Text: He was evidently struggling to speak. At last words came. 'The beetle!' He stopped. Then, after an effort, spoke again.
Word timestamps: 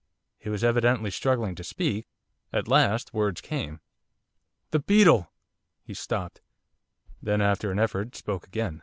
He 0.39 0.49
was 0.49 0.63
evidently 0.63 1.11
struggling 1.11 1.53
to 1.53 1.63
speak. 1.63 2.07
At 2.51 2.67
last 2.67 3.13
words 3.13 3.39
came. 3.39 3.81
'The 4.71 4.79
beetle!' 4.79 5.31
He 5.83 5.93
stopped. 5.93 6.41
Then, 7.21 7.39
after 7.39 7.69
an 7.71 7.77
effort, 7.77 8.15
spoke 8.15 8.47
again. 8.47 8.79